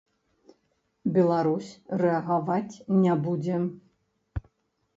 Беларусь 1.17 1.69
рэагаваць 2.03 2.75
не 3.05 3.13
будзе. 3.27 3.57